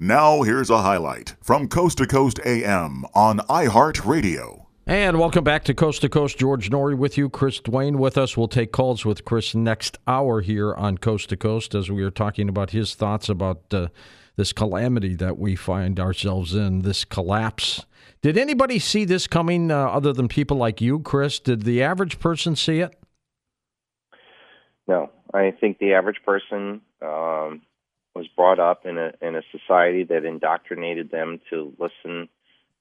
Now, 0.00 0.42
here's 0.42 0.70
a 0.70 0.82
highlight 0.82 1.34
from 1.42 1.66
Coast 1.66 1.98
to 1.98 2.06
Coast 2.06 2.38
AM 2.46 3.04
on 3.14 3.38
iHeartRadio. 3.40 4.66
And 4.86 5.18
welcome 5.18 5.42
back 5.42 5.64
to 5.64 5.74
Coast 5.74 6.02
to 6.02 6.08
Coast. 6.08 6.38
George 6.38 6.70
Noory 6.70 6.96
with 6.96 7.18
you, 7.18 7.28
Chris 7.28 7.58
Duane 7.58 7.98
with 7.98 8.16
us. 8.16 8.36
We'll 8.36 8.46
take 8.46 8.70
calls 8.70 9.04
with 9.04 9.24
Chris 9.24 9.56
next 9.56 9.98
hour 10.06 10.40
here 10.40 10.72
on 10.72 10.98
Coast 10.98 11.30
to 11.30 11.36
Coast 11.36 11.74
as 11.74 11.90
we 11.90 12.04
are 12.04 12.12
talking 12.12 12.48
about 12.48 12.70
his 12.70 12.94
thoughts 12.94 13.28
about 13.28 13.74
uh, 13.74 13.88
this 14.36 14.52
calamity 14.52 15.16
that 15.16 15.36
we 15.36 15.56
find 15.56 15.98
ourselves 15.98 16.54
in, 16.54 16.82
this 16.82 17.04
collapse. 17.04 17.84
Did 18.22 18.38
anybody 18.38 18.78
see 18.78 19.04
this 19.04 19.26
coming 19.26 19.72
uh, 19.72 19.88
other 19.88 20.12
than 20.12 20.28
people 20.28 20.58
like 20.58 20.80
you, 20.80 21.00
Chris? 21.00 21.40
Did 21.40 21.62
the 21.62 21.82
average 21.82 22.20
person 22.20 22.54
see 22.54 22.78
it? 22.78 22.96
No, 24.86 25.10
I 25.34 25.50
think 25.50 25.80
the 25.80 25.94
average 25.94 26.22
person 26.24 26.82
um, 27.02 27.62
was 28.18 28.26
brought 28.36 28.58
up 28.58 28.84
in 28.84 28.98
a 28.98 29.12
in 29.22 29.36
a 29.36 29.42
society 29.52 30.04
that 30.04 30.24
indoctrinated 30.24 31.10
them 31.10 31.40
to 31.50 31.72
listen 31.78 32.28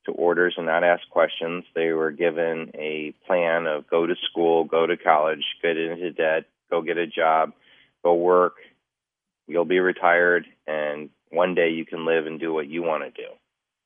to 0.05 0.11
orders 0.11 0.55
and 0.57 0.65
not 0.65 0.83
ask 0.83 1.07
questions. 1.09 1.63
They 1.75 1.91
were 1.91 2.11
given 2.11 2.71
a 2.73 3.13
plan 3.25 3.67
of 3.67 3.87
go 3.87 4.07
to 4.07 4.15
school, 4.29 4.63
go 4.63 4.87
to 4.87 4.97
college, 4.97 5.43
get 5.61 5.77
into 5.77 6.11
debt, 6.11 6.45
go 6.69 6.81
get 6.81 6.97
a 6.97 7.07
job, 7.07 7.53
go 8.03 8.15
work. 8.15 8.55
You'll 9.47 9.65
be 9.65 9.79
retired, 9.79 10.45
and 10.65 11.09
one 11.29 11.55
day 11.55 11.69
you 11.69 11.85
can 11.85 12.05
live 12.05 12.25
and 12.25 12.39
do 12.39 12.53
what 12.53 12.67
you 12.67 12.83
want 12.83 13.03
to 13.03 13.21
do. 13.21 13.29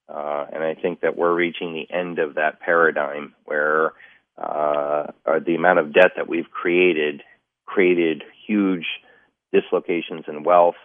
Uh, 0.08 0.45
and 0.52 0.63
I 0.63 0.73
think 0.73 1.02
that 1.02 1.17
we're 1.17 1.33
reaching 1.33 1.73
the 1.73 1.94
end 1.94 2.20
of 2.20 2.36
that 2.36 2.59
paradigm 2.59 3.33
where 3.45 3.94
uh, 4.38 5.08
the 5.45 5.55
amount 5.55 5.80
of 5.80 5.94
debt 5.94 6.11
that 6.16 6.27
we've 6.27 6.49
created 6.49 7.22
created 7.66 8.23
huge 8.47 8.86
dislocations 9.53 10.25
in 10.27 10.44
wealth 10.44 10.75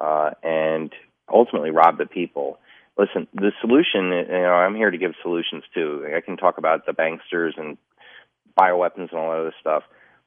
uh, 0.00 0.30
and 0.42 0.92
ultimately 1.32 1.70
rob 1.70 1.98
the 1.98 2.06
people 2.06 2.58
listen, 2.98 3.28
the 3.32 3.52
solution, 3.60 4.10
you 4.10 4.42
know, 4.42 4.52
I'm 4.52 4.74
here 4.74 4.90
to 4.90 4.98
give 4.98 5.12
solutions 5.22 5.62
too. 5.72 6.04
I 6.14 6.20
can 6.20 6.36
talk 6.36 6.58
about 6.58 6.84
the 6.84 6.92
banksters 6.92 7.52
and 7.56 7.78
bioweapons 8.58 9.10
and 9.10 9.14
all 9.14 9.30
that 9.30 9.38
other 9.38 9.54
stuff. 9.60 9.84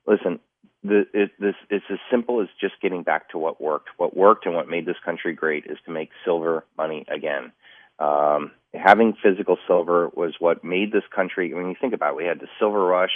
Listen, 0.07 0.39
the, 0.83 1.05
it, 1.13 1.31
this 1.39 1.53
it's 1.69 1.85
as 1.91 1.99
simple 2.09 2.41
as 2.41 2.47
just 2.59 2.81
getting 2.81 3.03
back 3.03 3.29
to 3.31 3.37
what 3.37 3.61
worked. 3.61 3.89
What 3.97 4.15
worked 4.15 4.45
and 4.45 4.55
what 4.55 4.69
made 4.69 4.85
this 4.85 4.95
country 5.05 5.33
great 5.33 5.65
is 5.65 5.77
to 5.85 5.91
make 5.91 6.09
silver 6.25 6.65
money 6.77 7.05
again. 7.13 7.51
Um, 7.99 8.51
having 8.73 9.13
physical 9.21 9.57
silver 9.67 10.09
was 10.15 10.33
what 10.39 10.63
made 10.63 10.91
this 10.91 11.03
country. 11.13 11.53
When 11.53 11.67
you 11.67 11.75
think 11.79 11.93
about 11.93 12.13
it, 12.13 12.17
we 12.17 12.25
had 12.25 12.39
the 12.39 12.47
silver 12.57 12.83
rush, 12.83 13.11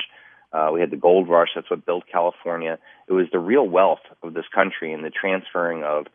uh, 0.54 0.70
we 0.72 0.80
had 0.80 0.92
the 0.92 0.98
gold 0.98 1.28
rush. 1.28 1.50
That's 1.56 1.70
what 1.72 1.86
built 1.86 2.04
California. 2.12 2.78
It 3.08 3.14
was 3.14 3.26
the 3.32 3.40
real 3.40 3.68
wealth 3.68 4.06
of 4.22 4.36
this 4.36 4.46
country 4.54 4.94
and 4.94 5.04
the 5.04 5.10
transferring 5.10 5.84
of 5.84 6.06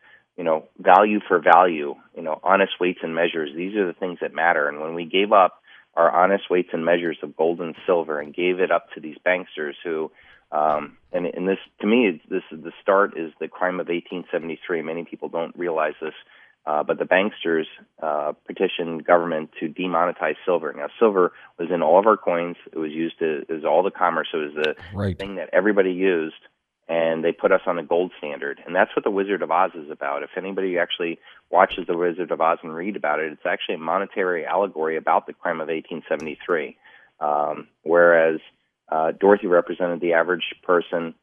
you 0.41 0.45
know, 0.45 0.63
value 0.79 1.19
for 1.27 1.39
value, 1.39 1.93
you 2.17 2.23
know, 2.23 2.39
honest 2.43 2.71
weights 2.79 3.01
and 3.03 3.13
measures. 3.13 3.51
These 3.55 3.75
are 3.75 3.85
the 3.85 3.93
things 3.93 4.17
that 4.21 4.33
matter. 4.33 4.67
And 4.67 4.81
when 4.81 4.95
we 4.95 5.05
gave 5.05 5.31
up 5.31 5.61
our 5.93 6.09
honest 6.09 6.49
weights 6.49 6.69
and 6.73 6.83
measures 6.83 7.19
of 7.21 7.37
gold 7.37 7.61
and 7.61 7.75
silver 7.85 8.19
and 8.19 8.33
gave 8.33 8.59
it 8.59 8.71
up 8.71 8.87
to 8.95 8.99
these 8.99 9.17
banksters 9.23 9.73
who, 9.83 10.11
um, 10.51 10.97
and, 11.13 11.27
and 11.27 11.47
this, 11.47 11.59
to 11.81 11.85
me, 11.85 12.19
this 12.27 12.41
is 12.51 12.63
the 12.63 12.71
start 12.81 13.15
is 13.19 13.31
the 13.39 13.47
crime 13.47 13.75
of 13.75 13.85
1873. 13.87 14.81
Many 14.81 15.05
people 15.05 15.29
don't 15.29 15.55
realize 15.55 15.93
this. 16.01 16.15
Uh, 16.65 16.81
but 16.81 16.97
the 16.97 17.05
banksters 17.05 17.65
uh, 18.01 18.33
petitioned 18.47 19.05
government 19.05 19.51
to 19.59 19.67
demonetize 19.67 20.37
silver. 20.43 20.73
Now, 20.75 20.87
silver 20.97 21.33
was 21.59 21.69
in 21.71 21.83
all 21.83 21.99
of 21.99 22.07
our 22.07 22.17
coins. 22.17 22.55
It 22.73 22.79
was 22.79 22.91
used 22.91 23.19
to, 23.19 23.45
was 23.47 23.63
all 23.63 23.83
the 23.83 23.91
commerce. 23.91 24.29
It 24.33 24.37
was 24.37 24.53
the 24.55 24.75
right. 24.95 25.17
thing 25.17 25.35
that 25.35 25.51
everybody 25.53 25.91
used 25.91 26.33
and 26.91 27.23
they 27.23 27.31
put 27.31 27.53
us 27.53 27.61
on 27.65 27.79
a 27.79 27.83
gold 27.83 28.11
standard. 28.17 28.59
And 28.65 28.75
that's 28.75 28.93
what 28.93 29.05
The 29.05 29.11
Wizard 29.11 29.41
of 29.41 29.49
Oz 29.49 29.71
is 29.75 29.89
about. 29.89 30.23
If 30.23 30.31
anybody 30.35 30.77
actually 30.77 31.19
watches 31.49 31.87
The 31.87 31.95
Wizard 31.95 32.31
of 32.31 32.41
Oz 32.41 32.57
and 32.63 32.75
read 32.75 32.97
about 32.97 33.21
it, 33.21 33.31
it's 33.31 33.45
actually 33.45 33.75
a 33.75 33.77
monetary 33.77 34.45
allegory 34.45 34.97
about 34.97 35.25
the 35.25 35.31
crime 35.31 35.61
of 35.61 35.69
1873. 35.69 36.75
Um, 37.21 37.69
whereas 37.83 38.41
uh, 38.91 39.13
Dorothy 39.17 39.47
represented 39.47 40.01
the 40.01 40.11
average 40.13 40.43
person, 40.63 41.13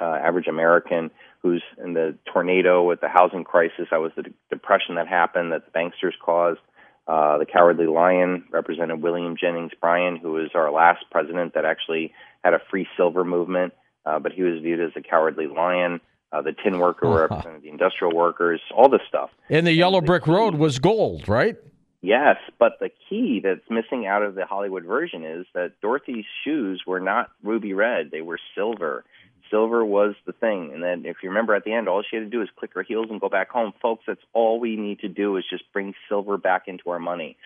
uh, 0.00 0.04
average 0.04 0.46
American 0.46 1.10
who's 1.42 1.64
in 1.82 1.94
the 1.94 2.16
tornado 2.32 2.84
with 2.84 3.00
the 3.00 3.08
housing 3.08 3.42
crisis. 3.42 3.88
That 3.90 4.00
was 4.00 4.12
the 4.16 4.32
depression 4.48 4.94
that 4.94 5.08
happened 5.08 5.50
that 5.50 5.64
the 5.64 5.76
banksters 5.76 6.14
caused. 6.24 6.60
Uh, 7.08 7.38
the 7.38 7.46
Cowardly 7.46 7.86
Lion 7.86 8.44
represented 8.52 9.02
William 9.02 9.36
Jennings 9.36 9.72
Bryan, 9.80 10.16
who 10.16 10.32
was 10.32 10.50
our 10.54 10.70
last 10.70 11.04
president 11.10 11.54
that 11.54 11.64
actually 11.64 12.12
had 12.44 12.54
a 12.54 12.60
free 12.70 12.86
silver 12.96 13.24
movement 13.24 13.72
uh, 14.06 14.18
but 14.18 14.32
he 14.32 14.42
was 14.42 14.60
viewed 14.62 14.80
as 14.80 14.92
a 14.96 15.00
cowardly 15.00 15.46
lion. 15.46 16.00
Uh, 16.32 16.42
the 16.42 16.52
tin 16.52 16.78
worker 16.80 17.06
uh-huh. 17.06 17.20
represented 17.20 17.62
the 17.62 17.68
industrial 17.68 18.14
workers, 18.14 18.60
all 18.74 18.88
this 18.88 19.02
stuff. 19.08 19.30
And 19.48 19.66
the 19.66 19.72
yellow 19.72 20.00
brick 20.00 20.26
road 20.26 20.56
was 20.56 20.80
gold, 20.80 21.28
right? 21.28 21.56
Yes, 22.04 22.36
but 22.58 22.72
the 22.80 22.90
key 23.08 23.40
that's 23.42 23.62
missing 23.70 24.06
out 24.06 24.22
of 24.22 24.34
the 24.34 24.44
Hollywood 24.44 24.84
version 24.84 25.24
is 25.24 25.46
that 25.54 25.80
Dorothy's 25.80 26.26
shoes 26.44 26.82
were 26.86 27.00
not 27.00 27.30
ruby 27.42 27.72
red; 27.72 28.10
they 28.10 28.20
were 28.20 28.38
silver. 28.54 29.04
Silver 29.50 29.84
was 29.84 30.14
the 30.26 30.32
thing, 30.32 30.72
and 30.74 30.82
then 30.82 31.06
if 31.06 31.18
you 31.22 31.30
remember 31.30 31.54
at 31.54 31.64
the 31.64 31.72
end, 31.72 31.88
all 31.88 32.02
she 32.02 32.16
had 32.16 32.24
to 32.24 32.30
do 32.30 32.42
is 32.42 32.48
click 32.58 32.72
her 32.74 32.82
heels 32.82 33.06
and 33.08 33.22
go 33.22 33.30
back 33.30 33.48
home, 33.48 33.72
folks. 33.80 34.04
That's 34.06 34.20
all 34.34 34.60
we 34.60 34.76
need 34.76 34.98
to 35.00 35.08
do 35.08 35.36
is 35.38 35.44
just 35.48 35.64
bring 35.72 35.94
silver 36.08 36.36
back 36.36 36.64
into 36.66 36.90
our 36.90 36.98
money. 36.98 37.38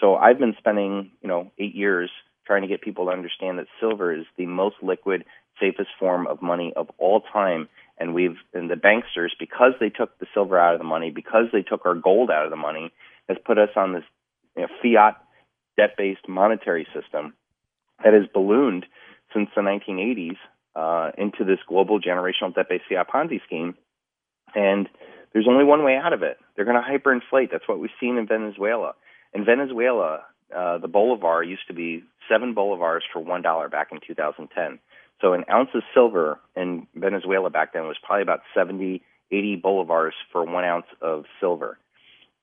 So 0.00 0.16
I've 0.16 0.38
been 0.38 0.54
spending, 0.58 1.12
you 1.22 1.28
know, 1.28 1.50
eight 1.58 1.74
years 1.74 2.10
trying 2.46 2.62
to 2.62 2.68
get 2.68 2.82
people 2.82 3.06
to 3.06 3.12
understand 3.12 3.58
that 3.58 3.66
silver 3.80 4.12
is 4.12 4.24
the 4.36 4.46
most 4.46 4.76
liquid 4.82 5.24
safest 5.60 5.90
form 5.98 6.26
of 6.26 6.42
money 6.42 6.72
of 6.76 6.90
all 6.98 7.22
time. 7.32 7.68
And 7.98 8.14
we've, 8.14 8.36
and 8.52 8.70
the 8.70 8.74
banksters, 8.74 9.30
because 9.38 9.72
they 9.78 9.88
took 9.88 10.18
the 10.18 10.26
silver 10.34 10.58
out 10.58 10.74
of 10.74 10.80
the 10.80 10.84
money, 10.84 11.10
because 11.10 11.46
they 11.52 11.62
took 11.62 11.86
our 11.86 11.94
gold 11.94 12.30
out 12.30 12.44
of 12.44 12.50
the 12.50 12.56
money, 12.56 12.92
has 13.28 13.38
put 13.44 13.58
us 13.58 13.70
on 13.76 13.92
this 13.92 14.04
you 14.56 14.62
know, 14.62 14.68
fiat 14.82 15.16
debt-based 15.76 16.28
monetary 16.28 16.86
system 16.94 17.34
that 18.02 18.12
has 18.12 18.24
ballooned 18.32 18.86
since 19.32 19.48
the 19.54 19.62
1980s 19.62 20.36
uh, 20.76 21.12
into 21.16 21.44
this 21.44 21.58
global 21.68 22.00
generational 22.00 22.54
debt-based 22.54 22.84
fiat 22.88 23.08
Ponzi 23.08 23.42
scheme. 23.44 23.74
And 24.54 24.88
there's 25.32 25.48
only 25.48 25.64
one 25.64 25.84
way 25.84 25.96
out 25.96 26.12
of 26.12 26.22
it. 26.22 26.38
They're 26.54 26.64
going 26.64 26.80
to 26.80 26.82
hyperinflate. 26.82 27.50
That's 27.50 27.68
what 27.68 27.80
we've 27.80 27.90
seen 28.00 28.18
in 28.18 28.26
Venezuela. 28.26 28.94
In 29.32 29.44
Venezuela, 29.44 30.22
uh, 30.54 30.78
the 30.78 30.88
bolivar 30.88 31.42
used 31.42 31.66
to 31.68 31.74
be 31.74 32.02
seven 32.28 32.54
bolivars 32.54 33.00
for 33.12 33.20
one 33.20 33.42
dollar 33.42 33.68
back 33.68 33.88
in 33.92 34.00
2010. 34.06 34.78
So 35.20 35.32
an 35.32 35.44
ounce 35.50 35.70
of 35.74 35.82
silver 35.94 36.40
in 36.56 36.86
Venezuela 36.94 37.50
back 37.50 37.72
then 37.72 37.84
was 37.84 37.96
probably 38.02 38.22
about 38.22 38.40
70, 38.54 39.02
80 39.30 39.62
bolivars 39.64 40.12
for 40.32 40.44
one 40.44 40.64
ounce 40.64 40.86
of 41.00 41.24
silver. 41.40 41.78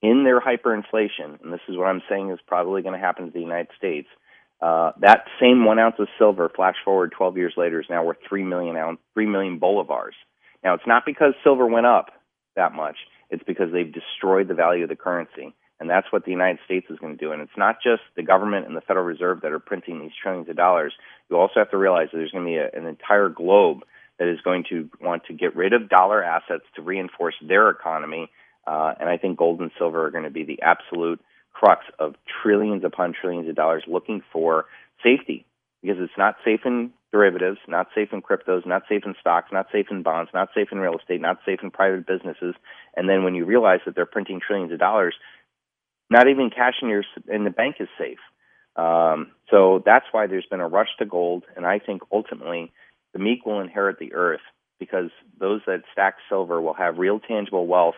In 0.01 0.23
their 0.23 0.39
hyperinflation, 0.39 1.43
and 1.43 1.53
this 1.53 1.59
is 1.67 1.77
what 1.77 1.85
I'm 1.85 2.01
saying 2.09 2.31
is 2.31 2.39
probably 2.47 2.81
going 2.81 2.99
to 2.99 3.05
happen 3.05 3.25
to 3.25 3.31
the 3.31 3.39
United 3.39 3.67
States, 3.77 4.07
uh, 4.61 4.91
that 5.01 5.25
same 5.39 5.65
one 5.65 5.79
ounce 5.79 5.95
of 5.99 6.07
silver, 6.17 6.49
flash 6.55 6.75
forward 6.85 7.13
12 7.15 7.37
years 7.37 7.53
later, 7.57 7.79
is 7.79 7.87
now 7.89 8.03
worth 8.03 8.17
3 8.27 8.43
million, 8.43 8.75
ounce, 8.77 8.99
3 9.13 9.25
million 9.27 9.59
bolivars. 9.59 10.13
Now, 10.63 10.75
it's 10.75 10.87
not 10.87 11.03
because 11.05 11.33
silver 11.43 11.67
went 11.67 11.87
up 11.87 12.11
that 12.55 12.73
much. 12.73 12.95
It's 13.29 13.43
because 13.43 13.71
they've 13.71 13.91
destroyed 13.91 14.47
the 14.47 14.53
value 14.53 14.83
of 14.83 14.89
the 14.89 14.95
currency. 14.95 15.53
And 15.81 15.89
that's 15.89 16.05
what 16.11 16.25
the 16.25 16.31
United 16.31 16.59
States 16.63 16.85
is 16.91 16.99
going 16.99 17.17
to 17.17 17.19
do. 17.19 17.31
And 17.31 17.41
it's 17.41 17.57
not 17.57 17.77
just 17.81 18.03
the 18.15 18.21
government 18.21 18.67
and 18.67 18.77
the 18.77 18.81
Federal 18.81 19.03
Reserve 19.03 19.41
that 19.41 19.51
are 19.51 19.57
printing 19.59 19.99
these 19.99 20.11
trillions 20.21 20.47
of 20.47 20.55
dollars. 20.55 20.93
You 21.27 21.37
also 21.37 21.55
have 21.55 21.71
to 21.71 21.77
realize 21.77 22.09
that 22.11 22.19
there's 22.19 22.31
going 22.31 22.45
to 22.45 22.51
be 22.51 22.57
a, 22.57 22.69
an 22.79 22.85
entire 22.85 23.29
globe 23.29 23.79
that 24.19 24.27
is 24.27 24.39
going 24.41 24.63
to 24.69 24.87
want 25.01 25.25
to 25.25 25.33
get 25.33 25.55
rid 25.55 25.73
of 25.73 25.89
dollar 25.89 26.23
assets 26.23 26.65
to 26.75 26.83
reinforce 26.83 27.33
their 27.41 27.71
economy. 27.71 28.29
Uh, 28.67 28.93
and 28.99 29.09
I 29.09 29.17
think 29.17 29.39
gold 29.39 29.59
and 29.59 29.71
silver 29.79 30.05
are 30.05 30.11
going 30.11 30.23
to 30.23 30.29
be 30.29 30.43
the 30.43 30.61
absolute 30.61 31.19
crux 31.51 31.83
of 31.97 32.13
trillions 32.43 32.83
upon 32.83 33.15
trillions 33.19 33.49
of 33.49 33.55
dollars 33.55 33.83
looking 33.87 34.21
for 34.31 34.65
safety 35.03 35.47
because 35.81 35.97
it's 35.99 36.13
not 36.15 36.35
safe 36.45 36.59
in 36.63 36.91
derivatives, 37.11 37.57
not 37.67 37.87
safe 37.95 38.09
in 38.13 38.21
cryptos, 38.21 38.67
not 38.67 38.83
safe 38.87 39.01
in 39.03 39.15
stocks, 39.19 39.49
not 39.51 39.65
safe 39.71 39.87
in 39.89 40.03
bonds, 40.03 40.29
not 40.31 40.49
safe 40.53 40.67
in 40.71 40.77
real 40.77 40.97
estate, 40.97 41.19
not 41.19 41.39
safe 41.43 41.59
in 41.63 41.71
private 41.71 42.05
businesses. 42.05 42.53
And 42.95 43.09
then 43.09 43.23
when 43.23 43.33
you 43.33 43.45
realize 43.45 43.79
that 43.85 43.95
they're 43.95 44.05
printing 44.05 44.39
trillions 44.39 44.71
of 44.71 44.79
dollars, 44.79 45.15
not 46.11 46.27
even 46.27 46.49
cash 46.49 46.75
in 46.81 46.89
your 46.89 47.03
in 47.27 47.45
the 47.45 47.49
bank 47.49 47.77
is 47.79 47.87
safe. 47.97 48.19
Um, 48.75 49.31
so 49.49 49.81
that's 49.85 50.05
why 50.11 50.27
there's 50.27 50.45
been 50.45 50.59
a 50.59 50.67
rush 50.67 50.89
to 50.99 51.05
gold, 51.05 51.43
and 51.55 51.65
I 51.65 51.79
think 51.79 52.03
ultimately 52.11 52.71
the 53.13 53.19
meek 53.19 53.45
will 53.45 53.61
inherit 53.61 53.97
the 53.97 54.13
earth 54.13 54.41
because 54.77 55.09
those 55.39 55.61
that 55.67 55.83
stack 55.91 56.15
silver 56.27 56.61
will 56.61 56.73
have 56.73 56.97
real 56.97 57.19
tangible 57.19 57.65
wealth 57.65 57.95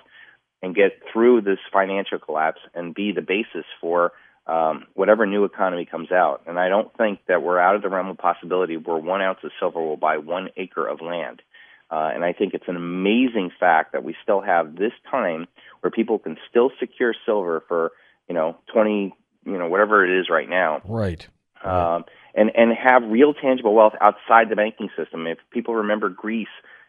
and 0.62 0.76
get 0.76 0.92
through 1.12 1.42
this 1.42 1.58
financial 1.72 2.20
collapse 2.20 2.62
and 2.76 2.94
be 2.94 3.12
the 3.12 3.22
basis 3.22 3.66
for 3.82 4.12
um, 4.46 4.86
whatever 4.94 5.26
new 5.26 5.44
economy 5.44 5.86
comes 5.86 6.12
out. 6.12 6.42
And 6.46 6.60
I 6.60 6.70
don't 6.70 6.96
think 6.98 7.20
that 7.28 7.42
we're 7.42 7.60
out 7.60 7.76
of 7.76 7.82
the 7.82 7.90
realm 7.90 8.10
of 8.10 8.18
possibility 8.18 8.78
where 8.78 8.98
one 8.98 9.22
ounce 9.22 9.40
of 9.44 9.52
silver 9.60 9.82
will 9.82 9.98
buy 9.98 10.18
one 10.18 10.50
acre 10.58 10.86
of 10.86 11.02
land. 11.02 11.42
Uh, 11.90 12.12
and 12.14 12.24
I 12.24 12.34
think 12.34 12.54
it's 12.54 12.68
an 12.68 12.76
amazing 12.76 13.52
fact 13.60 13.94
that 13.94 14.04
we 14.04 14.16
still 14.24 14.42
have 14.42 14.76
this 14.76 14.94
time 15.10 15.48
where 15.84 15.92
people 15.92 16.18
can 16.18 16.38
still 16.50 16.72
secure 16.80 17.14
silver 17.26 17.64
for 17.68 17.92
you 18.28 18.36
know, 18.36 18.58
20, 18.74 19.14
you 19.46 19.58
know, 19.58 19.68
whatever 19.68 20.06
it 20.06 20.20
is 20.20 20.30
right 20.30 20.50
now. 20.50 20.82
Right. 20.86 21.28
Um, 21.64 22.06
and, 22.36 22.52
and 22.56 22.74
have 22.76 23.04
real 23.04 23.34
tangible 23.34 23.74
wealth 23.74 23.94
outside 24.02 24.50
the 24.50 24.56
banking 24.56 24.90
system. 24.98 25.28
If 25.28 25.38
people 25.52 25.76
remember 25.76 26.10
Greece, 26.10 26.48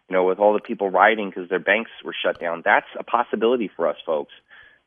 you 0.08 0.14
know, 0.17 0.25
with 0.25 0.38
all 0.38 0.52
the 0.52 0.61
people 0.61 0.91
rioting 0.91 1.31
because 1.31 1.49
their 1.49 1.58
banks 1.61 1.91
were 2.05 2.14
shut 2.14 2.41
down, 2.41 2.62
that's 2.64 2.87
a 2.99 3.05
possibility 3.05 3.70
for 3.75 3.88
us 3.88 3.96
folks. 4.05 4.32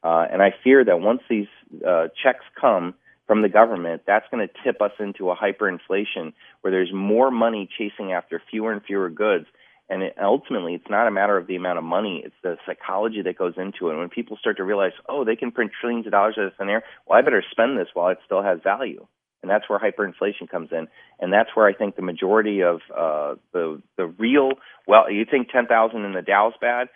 Uh, 0.04 0.26
and 0.32 0.42
I 0.42 0.54
fear 0.64 0.84
that 0.86 1.00
once 1.00 1.22
these 1.30 1.48
uh, 1.86 2.08
checks 2.22 2.46
come 2.60 2.96
from 3.26 3.42
the 3.42 3.50
government, 3.50 4.04
that's 4.06 4.26
going 4.32 4.48
to 4.48 4.54
tip 4.64 4.82
us 4.82 4.92
into 5.00 5.32
a 5.32 5.36
hyperinflation 5.36 6.34
where 6.62 6.72
there's 6.72 6.94
more 6.94 7.32
money 7.32 7.68
chasing 7.78 8.14
after 8.14 8.42
fewer 8.50 8.72
and 8.72 8.84
fewer 8.84 9.10
goods. 9.10 9.46
And 9.90 10.04
it, 10.04 10.16
ultimately, 10.22 10.74
it's 10.74 10.90
not 10.90 11.08
a 11.08 11.12
matter 11.12 11.38
of 11.38 11.48
the 11.48 11.56
amount 11.56 11.78
of 11.78 11.84
money; 11.84 12.22
it's 12.26 12.36
the 12.44 12.58
psychology 12.66 13.22
that 13.22 13.38
goes 13.38 13.54
into 13.58 13.88
it. 13.88 13.92
And 13.92 14.00
when 14.00 14.10
people 14.10 14.38
start 14.38 14.58
to 14.58 14.64
realize, 14.64 14.92
oh, 15.08 15.24
they 15.24 15.36
can 15.36 15.52
print 15.52 15.72
trillions 15.80 16.06
of 16.06 16.12
dollars 16.12 16.36
out 16.38 16.48
of 16.48 16.54
thin 16.58 16.70
air, 16.70 16.84
well, 17.06 17.18
I 17.18 17.22
better 17.22 17.44
spend 17.52 17.78
this 17.78 17.88
while 17.94 18.10
it 18.10 18.20
still 18.26 18.44
has 18.44 18.60
value. 18.64 19.08
And 19.42 19.52
that's 19.52 19.70
where 19.70 19.80
hyperinflation 19.80 20.50
comes 20.50 20.70
in, 20.72 20.88
and 21.20 21.32
that's 21.32 21.50
where 21.54 21.68
I 21.68 21.74
think 21.74 21.96
the 21.96 22.02
majority 22.02 22.64
of 22.64 22.82
uh, 22.96 23.36
the 23.54 23.82
the 23.96 24.08
real 24.08 24.54
well, 24.88 25.10
you 25.12 25.26
think 25.30 25.50
ten 25.50 25.68
thousand 25.68 26.06
in 26.06 26.14
the 26.14 26.22
Dow's 26.22 26.54
bad? 26.60 26.90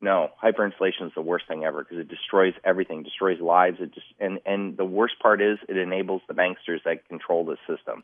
No, 0.00 0.30
hyperinflation 0.42 1.06
is 1.06 1.12
the 1.14 1.22
worst 1.22 1.46
thing 1.46 1.64
ever 1.64 1.84
because 1.84 1.98
it 1.98 2.08
destroys 2.08 2.54
everything, 2.64 3.04
destroys 3.04 3.40
lives. 3.40 3.76
It 3.78 3.94
just 3.94 4.06
and 4.18 4.40
and 4.44 4.76
the 4.76 4.84
worst 4.84 5.14
part 5.22 5.40
is 5.40 5.58
it 5.68 5.76
enables 5.76 6.22
the 6.26 6.34
banksters 6.34 6.82
that 6.84 7.06
control 7.08 7.44
the 7.44 7.56
system. 7.68 8.02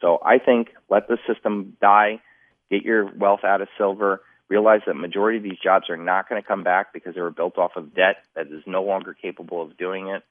So 0.00 0.18
I 0.24 0.38
think 0.38 0.68
let 0.88 1.08
the 1.08 1.18
system 1.26 1.76
die, 1.80 2.20
get 2.70 2.82
your 2.82 3.10
wealth 3.14 3.44
out 3.44 3.60
of 3.60 3.68
silver. 3.76 4.22
Realize 4.48 4.80
that 4.86 4.94
majority 4.94 5.38
of 5.38 5.44
these 5.44 5.58
jobs 5.62 5.88
are 5.90 5.96
not 5.96 6.28
going 6.28 6.40
to 6.40 6.46
come 6.46 6.64
back 6.64 6.92
because 6.92 7.14
they 7.14 7.20
were 7.20 7.30
built 7.30 7.58
off 7.58 7.72
of 7.76 7.94
debt 7.94 8.16
that 8.34 8.46
is 8.48 8.62
no 8.66 8.82
longer 8.82 9.14
capable 9.14 9.62
of 9.62 9.76
doing 9.76 10.08
it. 10.08 10.22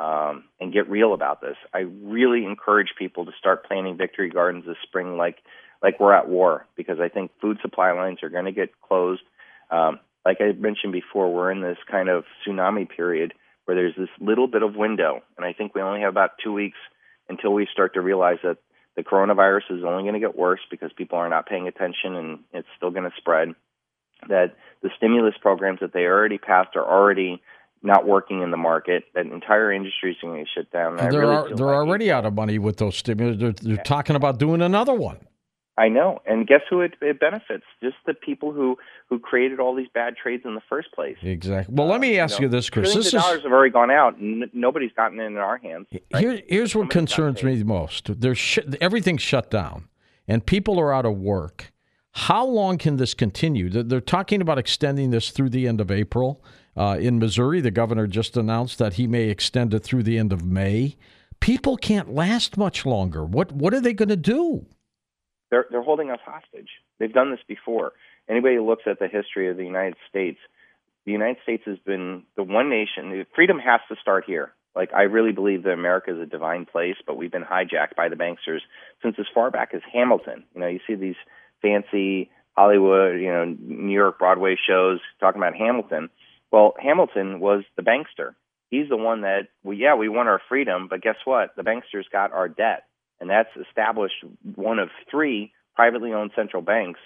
Um, 0.00 0.44
and 0.60 0.72
get 0.72 0.88
real 0.88 1.12
about 1.12 1.40
this. 1.40 1.56
I 1.74 1.78
really 1.78 2.44
encourage 2.44 2.90
people 2.96 3.24
to 3.24 3.32
start 3.36 3.66
planting 3.66 3.96
victory 3.96 4.30
gardens 4.30 4.64
this 4.64 4.76
spring, 4.84 5.16
like 5.16 5.38
like 5.82 5.98
we're 5.98 6.14
at 6.14 6.28
war, 6.28 6.66
because 6.76 7.00
I 7.00 7.08
think 7.08 7.32
food 7.40 7.58
supply 7.62 7.90
lines 7.90 8.22
are 8.22 8.28
going 8.28 8.44
to 8.44 8.52
get 8.52 8.80
closed. 8.80 9.22
Um, 9.72 9.98
like 10.24 10.38
I 10.40 10.52
mentioned 10.52 10.92
before, 10.92 11.32
we're 11.32 11.50
in 11.50 11.62
this 11.62 11.78
kind 11.90 12.08
of 12.08 12.24
tsunami 12.46 12.88
period 12.88 13.34
where 13.64 13.76
there's 13.76 13.96
this 13.96 14.08
little 14.20 14.46
bit 14.46 14.62
of 14.62 14.76
window, 14.76 15.22
and 15.36 15.44
I 15.44 15.52
think 15.52 15.74
we 15.74 15.82
only 15.82 16.00
have 16.00 16.12
about 16.12 16.38
two 16.42 16.52
weeks 16.52 16.78
until 17.28 17.52
we 17.52 17.66
start 17.72 17.94
to 17.94 18.00
realize 18.00 18.38
that 18.42 18.58
the 18.98 19.04
coronavirus 19.04 19.70
is 19.70 19.84
only 19.84 20.02
going 20.02 20.14
to 20.14 20.18
get 20.18 20.36
worse 20.36 20.58
because 20.72 20.90
people 20.92 21.18
are 21.18 21.28
not 21.28 21.46
paying 21.46 21.68
attention 21.68 22.16
and 22.16 22.40
it's 22.52 22.66
still 22.76 22.90
going 22.90 23.08
to 23.08 23.16
spread. 23.16 23.54
That 24.28 24.56
the 24.82 24.90
stimulus 24.96 25.34
programs 25.40 25.78
that 25.78 25.92
they 25.92 26.00
already 26.00 26.36
passed 26.36 26.74
are 26.74 26.84
already 26.84 27.40
not 27.80 28.08
working 28.08 28.42
in 28.42 28.50
the 28.50 28.56
market. 28.56 29.04
That 29.14 29.26
entire 29.26 29.72
industry 29.72 30.10
is 30.10 30.16
going 30.20 30.44
to 30.44 30.50
shut 30.52 30.72
down. 30.72 30.96
they're 30.96 31.20
really 31.20 31.54
they're 31.54 31.74
already 31.74 32.10
out 32.10 32.26
of 32.26 32.34
money 32.34 32.58
with 32.58 32.78
those 32.78 32.96
stimulus. 32.96 33.38
They're, 33.38 33.52
they're 33.52 33.76
yeah. 33.76 33.82
talking 33.84 34.16
about 34.16 34.40
doing 34.40 34.62
another 34.62 34.94
one. 34.94 35.18
I 35.78 35.88
know, 35.88 36.20
and 36.26 36.44
guess 36.44 36.62
who 36.68 36.80
it, 36.80 36.94
it, 37.00 37.20
benefits? 37.20 37.62
Just 37.80 37.94
the 38.04 38.12
people 38.12 38.52
who 38.52 38.76
who 39.08 39.20
created 39.20 39.60
all 39.60 39.76
these 39.76 39.86
bad 39.94 40.16
trades 40.16 40.42
in 40.44 40.56
the 40.56 40.60
first 40.68 40.90
place. 40.92 41.16
Exactly. 41.22 41.72
Well, 41.72 41.86
let 41.86 42.00
me 42.00 42.18
ask 42.18 42.40
you, 42.40 42.46
know, 42.48 42.50
you 42.50 42.56
this, 42.56 42.68
Chris. 42.68 42.94
This 42.94 43.14
of 43.14 43.22
dollars 43.22 43.42
have 43.44 43.52
already 43.52 43.72
gone 43.72 43.90
out, 43.90 44.16
and 44.16 44.50
nobody's 44.52 44.90
gotten 44.96 45.20
it 45.20 45.26
in 45.26 45.36
our 45.36 45.56
hands. 45.56 45.86
Right? 45.92 46.20
Here, 46.20 46.42
here's 46.48 46.74
what 46.74 46.90
concerns 46.90 47.44
me 47.44 47.56
the 47.56 47.64
most: 47.64 48.20
there's 48.20 48.38
sh- 48.38 48.58
everything's 48.80 49.22
shut 49.22 49.52
down, 49.52 49.88
and 50.26 50.44
people 50.44 50.80
are 50.80 50.92
out 50.92 51.06
of 51.06 51.16
work. 51.16 51.72
How 52.10 52.44
long 52.44 52.78
can 52.78 52.96
this 52.96 53.14
continue? 53.14 53.70
They're 53.70 54.00
talking 54.00 54.42
about 54.42 54.58
extending 54.58 55.10
this 55.10 55.30
through 55.30 55.50
the 55.50 55.68
end 55.68 55.80
of 55.80 55.92
April. 55.92 56.42
Uh, 56.76 56.98
in 57.00 57.20
Missouri, 57.20 57.60
the 57.60 57.70
governor 57.70 58.08
just 58.08 58.36
announced 58.36 58.78
that 58.78 58.94
he 58.94 59.06
may 59.06 59.28
extend 59.28 59.72
it 59.72 59.84
through 59.84 60.02
the 60.02 60.18
end 60.18 60.32
of 60.32 60.44
May. 60.44 60.96
People 61.38 61.76
can't 61.76 62.12
last 62.12 62.56
much 62.56 62.84
longer. 62.84 63.24
What 63.24 63.52
what 63.52 63.72
are 63.72 63.80
they 63.80 63.92
going 63.92 64.08
to 64.08 64.16
do? 64.16 64.66
They're 65.50 65.66
they're 65.70 65.82
holding 65.82 66.10
us 66.10 66.20
hostage. 66.24 66.68
They've 66.98 67.12
done 67.12 67.30
this 67.30 67.40
before. 67.46 67.92
Anybody 68.28 68.56
who 68.56 68.66
looks 68.66 68.84
at 68.86 68.98
the 68.98 69.08
history 69.08 69.50
of 69.50 69.56
the 69.56 69.64
United 69.64 69.96
States, 70.08 70.38
the 71.06 71.12
United 71.12 71.38
States 71.42 71.62
has 71.66 71.78
been 71.78 72.24
the 72.36 72.42
one 72.42 72.68
nation. 72.68 73.24
Freedom 73.34 73.58
has 73.58 73.80
to 73.88 73.96
start 74.00 74.24
here. 74.26 74.52
Like 74.76 74.92
I 74.94 75.02
really 75.02 75.32
believe 75.32 75.62
that 75.64 75.72
America 75.72 76.14
is 76.14 76.20
a 76.20 76.26
divine 76.26 76.66
place, 76.66 76.96
but 77.06 77.16
we've 77.16 77.32
been 77.32 77.44
hijacked 77.44 77.96
by 77.96 78.08
the 78.08 78.16
banksters 78.16 78.60
since 79.02 79.16
as 79.18 79.26
far 79.34 79.50
back 79.50 79.70
as 79.74 79.80
Hamilton. 79.92 80.44
You 80.54 80.60
know, 80.60 80.66
you 80.68 80.80
see 80.86 80.94
these 80.94 81.16
fancy 81.62 82.30
Hollywood, 82.56 83.20
you 83.20 83.28
know, 83.28 83.44
New 83.44 83.94
York 83.94 84.18
Broadway 84.18 84.56
shows 84.68 85.00
talking 85.20 85.40
about 85.40 85.54
Hamilton. 85.54 86.10
Well, 86.50 86.74
Hamilton 86.80 87.40
was 87.40 87.64
the 87.76 87.82
bankster. 87.82 88.34
He's 88.70 88.88
the 88.88 88.96
one 88.96 89.22
that, 89.22 89.48
well, 89.62 89.76
yeah, 89.76 89.94
we 89.94 90.08
want 90.08 90.28
our 90.28 90.40
freedom, 90.48 90.88
but 90.88 91.00
guess 91.00 91.16
what? 91.24 91.56
The 91.56 91.62
banksters 91.62 92.10
got 92.12 92.32
our 92.32 92.48
debt 92.48 92.84
and 93.20 93.30
that's 93.30 93.50
established 93.68 94.24
one 94.54 94.78
of 94.78 94.88
three 95.10 95.52
privately 95.74 96.12
owned 96.12 96.32
central 96.34 96.62
banks 96.62 97.00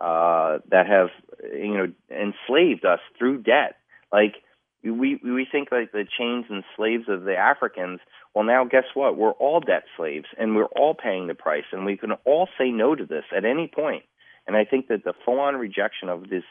uh, 0.00 0.58
that 0.70 0.86
have 0.86 1.08
you 1.52 1.74
know 1.74 1.92
enslaved 2.10 2.84
us 2.84 3.00
through 3.18 3.42
debt. 3.42 3.76
Like 4.12 4.34
we 4.82 5.18
we 5.22 5.46
think 5.50 5.70
like 5.72 5.92
the 5.92 6.04
chains 6.18 6.46
and 6.50 6.64
slaves 6.76 7.04
of 7.08 7.24
the 7.24 7.36
Africans. 7.36 8.00
Well, 8.34 8.44
now 8.44 8.64
guess 8.64 8.84
what? 8.94 9.16
We're 9.16 9.30
all 9.32 9.60
debt 9.60 9.84
slaves, 9.96 10.26
and 10.38 10.54
we're 10.54 10.64
all 10.66 10.94
paying 10.94 11.26
the 11.26 11.34
price, 11.34 11.64
and 11.72 11.84
we 11.84 11.96
can 11.96 12.12
all 12.24 12.48
say 12.58 12.70
no 12.70 12.94
to 12.94 13.06
this 13.06 13.24
at 13.34 13.44
any 13.44 13.70
point. 13.74 14.04
And 14.46 14.56
I 14.56 14.64
think 14.64 14.88
that 14.88 15.02
the 15.04 15.14
full-on 15.24 15.56
rejection 15.56 16.08
of 16.08 16.28
this 16.28 16.44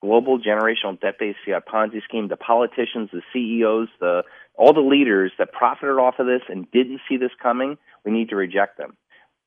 global 0.00 0.38
generational 0.38 1.00
debt-based 1.00 1.38
fiat 1.44 1.66
Ponzi 1.66 2.02
scheme, 2.04 2.28
the 2.28 2.36
politicians, 2.36 3.10
the 3.12 3.22
CEOs, 3.32 3.88
the 4.00 4.22
all 4.60 4.74
the 4.74 4.80
leaders 4.80 5.32
that 5.38 5.52
profited 5.52 5.96
off 5.96 6.18
of 6.18 6.26
this 6.26 6.42
and 6.50 6.70
didn't 6.70 7.00
see 7.08 7.16
this 7.16 7.30
coming, 7.42 7.78
we 8.04 8.12
need 8.12 8.28
to 8.28 8.36
reject 8.36 8.76
them. 8.76 8.94